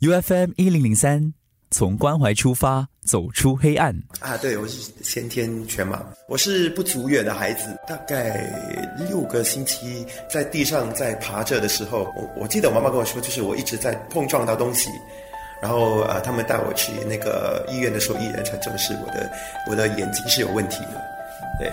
[0.00, 1.34] U F M 一零零三，
[1.72, 3.92] 从关怀出发，走出黑暗。
[4.20, 7.76] 啊，对，我是先天全盲，我是不足月的孩子。
[7.88, 8.48] 大概
[8.96, 14.88] 六个星期在地上在爬着的时候，我我记得我妈妈跟我说，就是我一直在碰撞到东西，
[15.60, 19.28] 然后呃，他们带我去那个医院的时候，医人才证实我的
[19.68, 21.04] 我的眼睛是有问题的。
[21.58, 21.72] 对，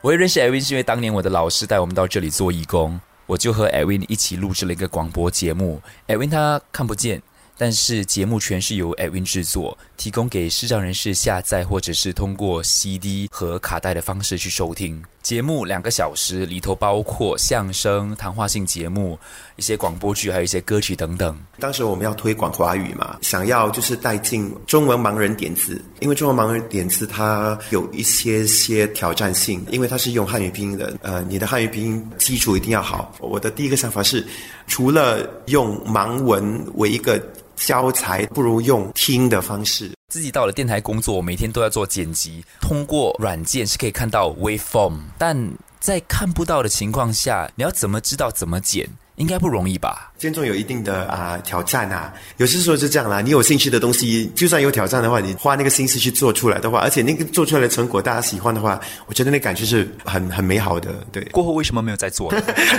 [0.00, 2.98] 我也认识 Edwin 是因为当年我的老师带我们到这里做义工，
[3.32, 5.80] 我就和艾文一起录制了一个广播节目。
[6.06, 7.22] 艾文他看不见。
[7.56, 15.02] 但是节目全是由 Edwin 制作，提供给视障人士下载，或者是通过 CD 和卡带的方式去收听。
[15.22, 19.16] 节目两个小时，里头包括相声、谈话性节目、
[19.54, 21.38] 一些广播剧，还有一些歌曲等等。
[21.60, 33.14] 当时我们要推广华语嘛，想要就是带进中文盲人点字，因为中文盲人点字它有一些些挑战性，因为它是用汉语拼音的，呃，你的汉语拼音基础一定要好。
[33.20, 34.26] 我的第一个想法是，
[34.66, 37.24] 除了用盲文为一个
[37.64, 39.92] 教材不如用听的方式。
[40.08, 48.88] 自己到了电台工作，每天都要做剪辑，通过软件是可以看到 waveform，但在看不到的情况下，你要怎么知道怎么剪？
[49.16, 50.10] 应该不容易吧？
[50.18, 53.20] 监中有一定的啊挑战啊，有些时候是这样啦。
[53.20, 61.04] 你有兴趣的东西，就算有挑战的话，你花那个心思去做出来的话，而且那个做出来的成果大家喜欢的话，我觉得那感觉是很很美好的。
[61.12, 62.32] 对，过后为什么没有再做？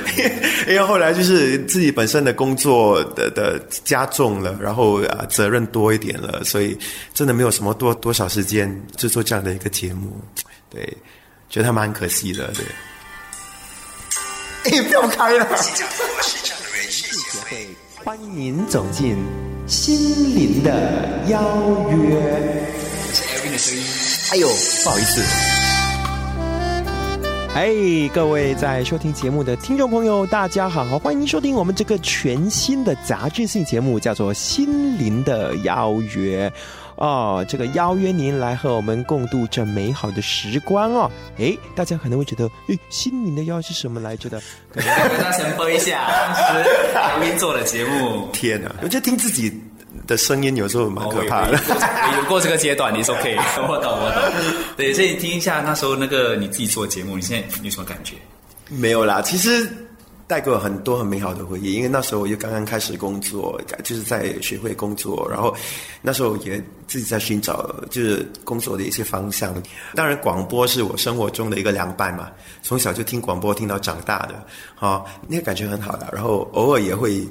[0.68, 6.78] 因为后来就是自己本身的工作的的加重了，然后啊责任多一点了，所以
[7.14, 10.20] 真的没有什么多多少时间制作这样的一个节目。
[10.70, 10.82] 对，
[11.50, 12.48] 觉得还蛮可惜的。
[12.54, 12.66] 对。
[14.66, 15.46] 哎，不要开了！
[15.58, 15.84] 协
[17.42, 17.68] 会
[18.02, 19.18] 欢迎您走进
[19.68, 22.64] 心灵的邀约。
[23.12, 23.84] 是 Evan 的声音。
[24.32, 25.22] 哎呦，不好意思。
[27.56, 36.50] 哎，各位在收听节目的听众朋友，大家好，欢迎收听我们这个全新的杂志性节目，叫做《心灵的邀约》。
[36.96, 41.12] 哦，这个邀约您来和我们共度这美好的时光哦。
[41.38, 44.42] 哎，大家可能会觉得，哎，心灵的邀是什么来着的？
[44.72, 48.30] 跟大家先播一下，是嘉宾做的节目。
[48.32, 49.52] 天哪，我觉得听自己
[50.06, 51.60] 的声音有时候蛮可怕的。
[52.18, 54.24] 有过这个阶段，你说可以，我懂我懂。
[54.78, 58.16] 对，所以听一下那时候那个你自己做节目，你现在有什么感觉？
[58.70, 59.68] 没有啦，其实。
[60.28, 65.56] 带给我很多很美好的回忆，因为那时候我就刚刚开始工作，就是在学会工作，然后
[66.02, 66.58] 那时候也
[66.88, 69.54] 自己在寻找就是工作的一些方向。
[69.96, 72.32] 当然，广播是我生活中的一个凉拌嘛，
[72.62, 74.46] 从小就听广播听到长大的，
[74.76, 76.10] 好，那个感觉很好的。
[76.14, 77.28] 然后偶尔也会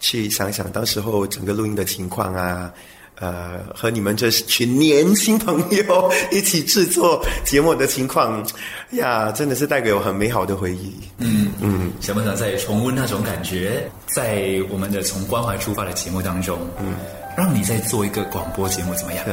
[0.00, 2.72] 去想想当时候整个录音的情况啊。
[3.18, 8.44] 呃，和你们这群年轻朋友一起制作节目的情况，
[8.90, 10.94] 呀，真的是带给我很美好的回忆。
[11.18, 13.90] 嗯嗯，想不想再重温那种感觉？
[14.06, 16.94] 在我们的从关怀出发的节目当中，嗯，
[17.36, 19.24] 让你再做一个广播节目怎么样？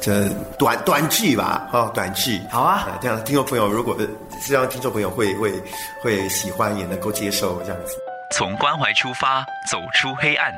[0.00, 0.28] 这
[0.58, 2.40] 短短剧吧，哦，短剧。
[2.50, 3.96] 好啊，这样听众朋友，如果
[4.40, 5.52] 希望听众朋友会会
[6.02, 7.94] 会喜欢，也能够接受这样子。
[8.34, 10.52] 从关怀出发，走出黑暗。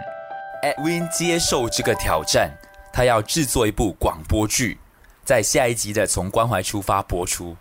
[0.64, 2.50] Edwin 接受这个挑战，
[2.90, 4.78] 他要制作一部广播剧，
[5.22, 7.54] 在下一集的《从关怀出发》播出。